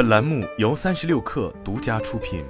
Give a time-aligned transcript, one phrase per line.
[0.00, 2.42] 本栏目由三十六氪独家出品。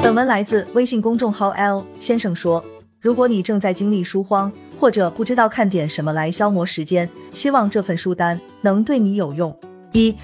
[0.00, 2.64] 本文来自微信公众号 L 先生说
[3.02, 9.58] ：“如果你正在经历书荒，或者不知道看点什么来消磨时间，希望这份书单能对你有用。
[9.90, 10.14] 一，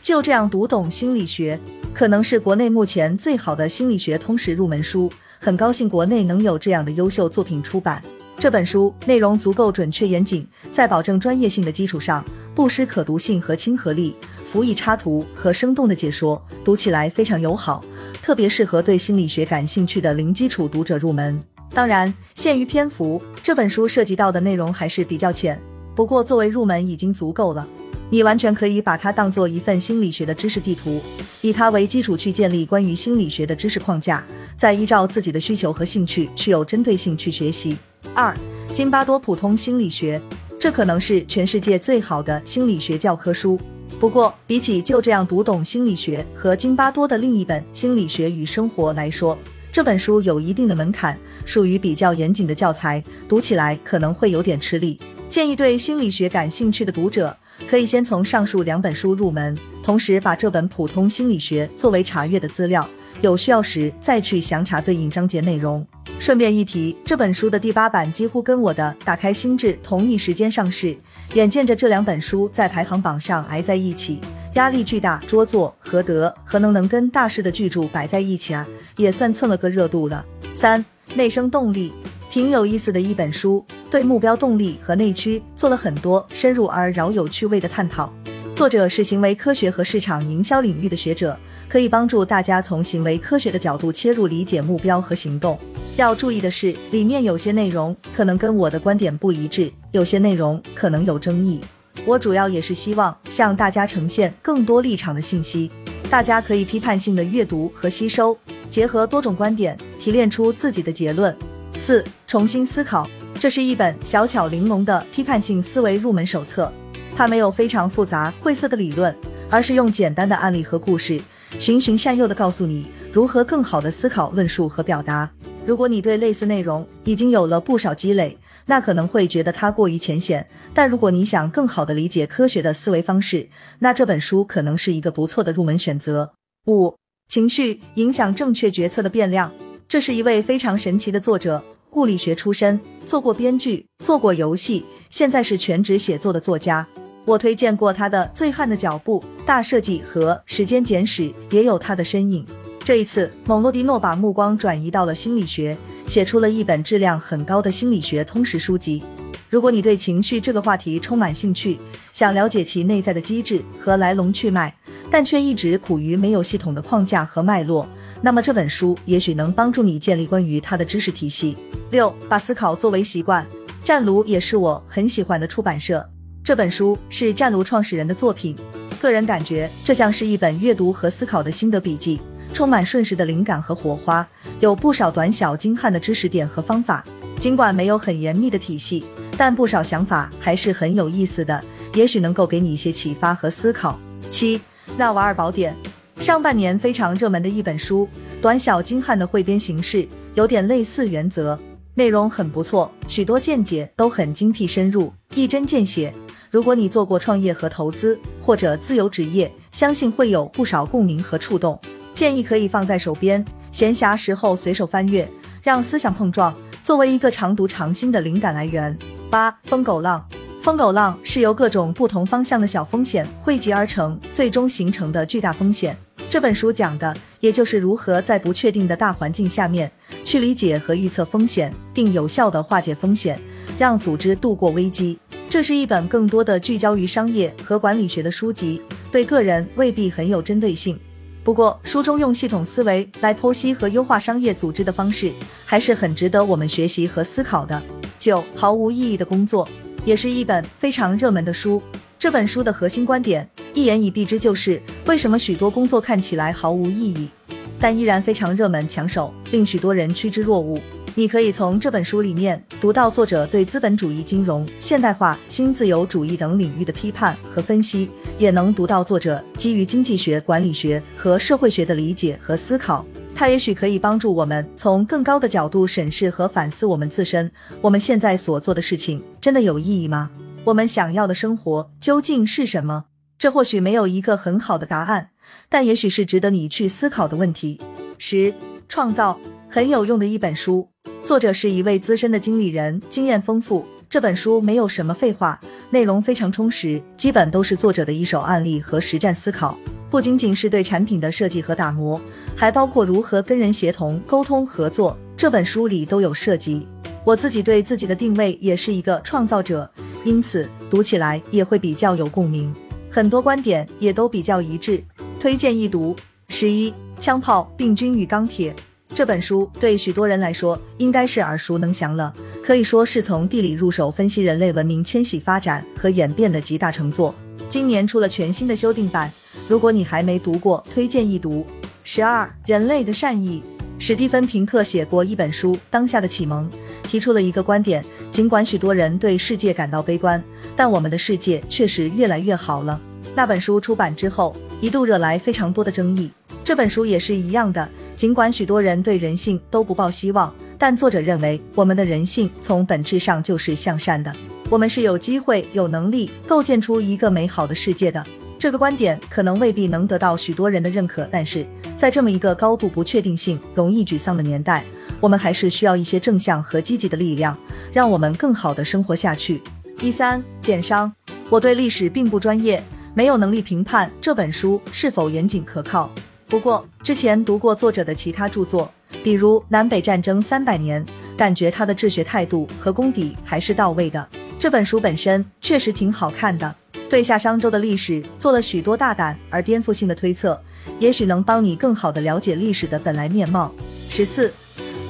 [0.00, 1.58] 就这样读懂心理学，
[1.92, 5.10] 可能是国内目前最好的心理学通识入门书。
[5.40, 8.00] 很高兴国内能有这样的优秀作品出版。”
[8.38, 12.24] 这本书内容足够准确严谨，在保证专业性的基础上，
[12.54, 14.14] 不失可读性和亲和力，
[14.48, 17.84] 辅以插图和生动的解说，读起来非常友好，
[18.22, 21.42] 特别适合对心理学感兴趣的零基础读者入门。
[21.74, 25.60] 当然，限于篇幅，这本书涉及到的内容还是比较浅，
[25.96, 27.66] 不过作为入门已经足够了。
[28.08, 31.00] 你完全可以把它当做一份心理学的知识地图，
[31.40, 34.24] 以它为基础去建立关于心理学的知识框架，
[34.56, 37.76] 再依照自己的需求和兴趣去有针对性去学习。
[38.20, 38.36] 二，
[38.74, 40.20] 津巴多普通心理学，
[40.58, 43.56] 这可能是全世界最好的心理学教科书。
[44.00, 49.38] 不过，比起就这样读懂心理学和津巴多的另一本《心理学与生活》来说，
[49.70, 54.98] 这本书有一定的门槛，属于比较严谨的教材，读起来可能会有点吃力。
[55.28, 57.36] 建议对心理学感兴趣的读者。
[57.68, 62.88] 可以先从上述两本书入门，同时把这本普通心理学作为查阅的资料，
[63.20, 65.86] 有需要时再去详查对应章节内容。
[66.18, 70.96] 顺便一提，这本书的第八版几乎跟我的《打开心智》同一时间上市，
[71.34, 74.20] 眼见着这两本书在排行榜上挨在一起，
[74.54, 75.22] 压力巨大。
[75.26, 78.66] 拙作何德何能能跟大师的巨著摆在一起啊？
[78.96, 80.24] 也算蹭了个热度了。
[80.54, 81.92] 三内生动力。
[82.30, 88.12] 挺有意思的一本书，对目标动力和内驱做了很多深入而饶有趣味的探讨。
[88.58, 95.56] 作者是行为科学和市场营销领域的学者，可以帮助大家从行为科学的角度切入理解目标和行动。
[95.94, 101.60] 要注意的是，里面有些内容可能跟我的观点不一致，有些内容可能有争议。
[102.04, 105.70] 我主要也是希望向大家呈现更多立场的信息，
[106.10, 108.36] 大家可以批判性的阅读和吸收，
[108.68, 111.32] 结合多种观点提炼出自己的结论。
[111.76, 116.72] 四重新思考，这是一本小巧玲珑的批判性思维入门手册。
[117.16, 119.14] 它没有非常复杂晦涩的理论，
[119.48, 121.20] 而是用简单的案例和故事，
[121.58, 125.30] 循循善诱的告诉你如何更好的思考、论述和表达。
[125.64, 130.46] 如果你对类似内容已经有了不少积累，那可能会觉得它过于浅显。
[130.74, 136.32] 但如果你想更好的理解科学的思维方式，那这本书可能是一个不错的入门选择。
[136.66, 136.96] 五
[137.28, 139.52] 情绪影响正确决策的变量。
[139.88, 146.86] 这是一位非常神奇的作者，物理学出身，做过编剧，做过游戏，现在是全职写作的作家。
[147.24, 152.46] 我推荐过他的《醉汉的脚步》《大设计》和《时间简史》，也有他的身影。
[152.84, 155.76] 这一次，蒙洛迪诺把目光转移到了心理学，
[156.06, 159.02] 写出了一本质量很高的心理学通识书籍。
[159.50, 161.78] 如果你对情绪这个话题充满兴趣，
[162.12, 164.74] 想了解其内在的机制和来龙去脉，
[165.10, 167.88] 但却一直苦于没有系统的框架和脉络。
[168.20, 171.56] 那么这本书也许能帮助你建立关于它的知识体系。
[171.90, 173.46] 六，把思考作为习惯。
[173.82, 176.06] 战卢也是我很喜欢的出版社。
[176.44, 178.56] 这本书是战卢创始人的作品，
[179.00, 182.20] 个人感觉这像是一本阅读和思考的心得笔记，
[182.52, 184.26] 充满瞬时的灵感和火花，
[184.60, 187.04] 有不少短小精悍的知识点和方法。
[187.38, 189.04] 尽管没有很严密的体系，
[189.36, 191.62] 但不少想法还是很有意思的，
[191.94, 193.98] 也许能够给你一些启发和思考。
[194.28, 194.60] 七，
[194.96, 195.76] 纳瓦尔宝典。
[196.20, 198.08] 上半年非常热门的一本书，
[198.42, 201.56] 短小精悍的汇编形式，有点类似原则，
[201.98, 206.14] 内容很不错，许多见解都很精辟深入，一针见血。
[206.48, 211.76] 如果你做过创业和投资，或者自由职业，相信会有不少共鸣和触动。
[212.14, 215.28] 建议可以放在手边，闲暇时候随手翻阅，
[215.60, 216.54] 让思想碰撞，
[216.84, 218.96] 作为一个常读常新的灵感来源。
[219.28, 220.24] 八疯狗浪。
[220.62, 225.96] 疯狗浪是由各种不同方向的小风险汇集而成，最终形成的巨大风险。
[226.30, 229.90] 这本书讲的，也就是如何在不确定的大环境下面，
[230.28, 233.40] 去理解和预测风险，并有效的化解风险，
[233.78, 235.18] 让组织度过危机。
[235.48, 241.00] 这是一本更多的聚焦于商业和管理学的书籍，对个人未必很有针对性。
[241.42, 245.32] 不过，书中用系统思维来剖析和优化商业组织的方式，
[245.64, 247.82] 还是很值得我们学习和思考的。
[248.18, 249.66] 九，毫无意义的工作。
[250.04, 251.82] 也是一本非常热门的书。
[252.18, 257.30] 这本书的核心观点一言以蔽之，就是为什么许多工作看起来毫无意义，
[257.80, 260.80] 但依然非常热门抢手，令许多人趋之若鹜。
[261.14, 268.08] 你可以从这本书里面读到作者对资本主义、金融、现代化、新自由主义等领域的批判和分析，
[268.38, 273.04] 也能读到作者基于经济学、管理学和社会学的理解和思考。
[273.34, 277.50] 它也许可以帮助我们从更高的角度审视和反思我们自身。
[277.80, 280.30] 我们现在所做的事情真的有意义吗？
[280.64, 283.06] 我们想要的生活究竟是什么？
[283.38, 285.30] 这或许没有一个很好的答案，
[285.68, 287.80] 但也许是值得你去思考的问题。
[288.18, 288.52] 十，
[288.88, 290.88] 创造很有用的一本书，
[291.22, 293.86] 作者是一位资深的经理人，经验丰富。
[294.10, 295.60] 这本书没有什么废话，
[295.90, 299.78] 内容非常充实，基本都是作者的一手案例和实战思考。
[300.10, 302.18] 不仅仅是对产品的设计和打磨，
[302.56, 305.18] 还包括如何跟人协同、沟通、合作。
[305.36, 306.86] 这本书里都有涉及。
[307.24, 309.90] 我自己对自己的定位也是一个创造者。
[310.24, 312.74] 因此读起来也会比较有共鸣，
[313.10, 315.02] 很多观点也都比较一致，
[315.38, 316.16] 推荐一读。
[316.48, 318.74] 十一，枪炮、病菌与钢铁
[319.14, 327.34] 这本书对许多人来说应该是耳熟能详了，可以说是从地理入手分析人类文明迁徙发展和演变的集大成作。
[327.68, 329.30] 今年出了全新的修订版，
[329.68, 331.66] 如果你还没读过，推荐一读。
[332.02, 333.62] 十二，人类的善意。
[333.98, 336.68] 史蒂芬平克写过一本书《当下的启蒙》，
[337.08, 338.04] 提出了一个观点。
[338.30, 340.42] 尽管许多人对世界感到悲观，
[340.76, 343.00] 但我们的世界确实越来越好了。
[343.34, 346.30] 那本书出版之后，一度惹来非常多的争议。
[346.64, 354.34] 这本书也是一样的，尽管许多人对人性都不抱希望，但作者认为我们的人性从本质上就是向善的，
[354.68, 358.24] 我们是有机会、有能力构建出一个美好的世界的。
[358.58, 361.64] 这个观点可能未必能得到许多人的认可，但是
[361.96, 364.84] 在这么一个高度不确定性、容易沮丧的年代。
[365.20, 367.56] 我们还是需要一些正向和积极的力量，
[367.92, 369.60] 让我们更好的生活下去。
[369.96, 371.12] 第三，减伤。
[371.48, 372.82] 我对历史并不专业，
[373.18, 376.08] 没有能力评判这本书是否严谨可靠。
[376.46, 378.88] 不过之前读过作者的其他著作，
[379.24, 381.04] 比如《南北战争三百年》，
[381.36, 384.24] 感觉他的治学态度和功底还是到位的。
[384.56, 386.72] 这本书本身确实挺好看的，
[387.10, 390.62] 对夏商周的历史做了许多大胆而颠覆性的推测，
[391.00, 393.74] 也许能帮你更好的了解历史的本来面貌。
[394.08, 394.54] 十四。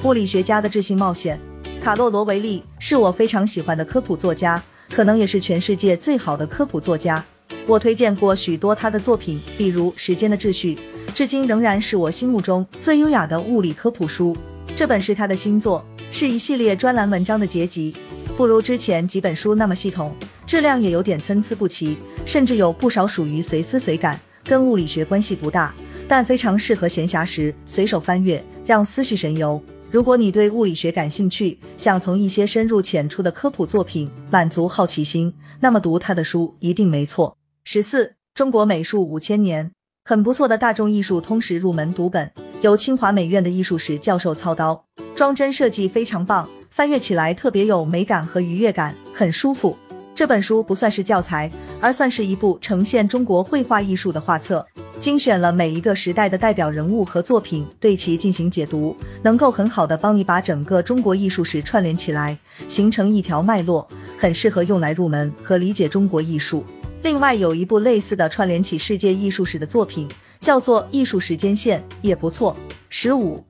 [0.01, 1.39] 物理学家的智性冒险，
[1.79, 7.23] 卡洛·罗维利是我非常喜欢的科普作家，可能也是全世界最好的科普作家。
[7.69, 10.75] 我推荐过许多他的作品，比如《时间的秩序》，
[11.13, 14.35] 至今仍然是我心目中最优雅的物理科普书。
[14.75, 17.95] 这本是他的新作，是一系列专栏文章的结集，
[18.35, 20.15] 不如之前几本书那么系统，
[20.47, 21.95] 质量也有点参差不齐，
[22.25, 25.71] 甚至有不少属于随思随感，跟物理学关系不大，
[26.07, 29.61] 但非常适合闲暇时随手翻阅，让思绪神游。
[29.91, 37.38] 如果你对物理学感兴趣，想从一些深入浅出的科普作品满足好奇心，那么读他的书一定没错。
[37.71, 39.71] 十四，中国美术五千年，
[40.03, 42.31] 很不错的大众艺术通识入门读本，
[42.61, 49.77] 由清华美院的艺术史教授操刀，装帧设计非常棒，翻阅起来特别有美感和愉悦感，很舒服。
[50.15, 54.65] 这本书不算是教材，而算是一部呈现中国绘画艺术的画册。
[54.99, 62.35] 精选了每一个时代的代表人物和作品，对其进行解读，能够很好的帮你把整个中国艺术史串联起来，
[62.67, 63.87] 形成一条脉络，
[64.17, 66.65] 很适合用来入门和理解中国艺术。
[67.01, 70.07] 另外有一部类似的串联起世界艺术史的作品，
[70.41, 72.55] 叫做《艺术时间线》，也不错。
[72.89, 73.41] 十五，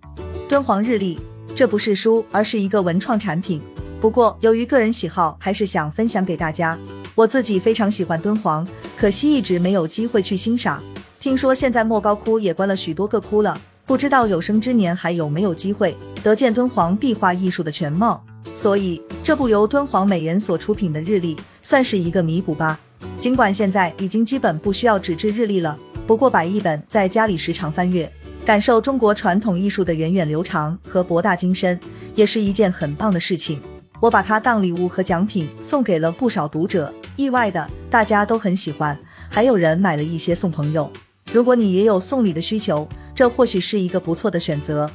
[0.47, 1.19] 敦煌日历，
[1.55, 3.59] 这不是书，而是一个文创产品。
[3.99, 6.77] 不过由于个人喜好，还是想分享给大家。
[7.15, 8.65] 我自己非常喜欢敦煌，
[8.95, 10.81] 可惜一直没有机会去欣赏。
[11.19, 18.23] 听说现在莫高窟也关了许多个窟了，不知道有生之年还有没有机会得见敦煌壁画艺术的全貌。
[18.55, 22.79] 所以这部由敦煌美研所出品的日历算是一个弥补吧。
[23.19, 28.11] 尽管现在已经基本不需要纸质日历了，不过摆一本在家里时常翻阅，
[28.45, 31.79] 感受中国传统艺术的源远流长和博大精深，
[32.15, 33.61] 也是一件很棒的事情。
[33.99, 38.97] 我把它当礼物和奖品送给了不少读者，意外的大家都很喜欢，
[39.29, 40.89] 还有人买了一些送朋友。
[41.31, 44.89] 如果你也有送礼的需求，这或许是一个不错的选择。